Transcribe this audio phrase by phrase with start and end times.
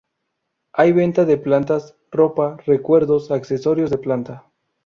[0.73, 4.47] Hay venta de plantas, ropa, recuerdos, accesorios de plata.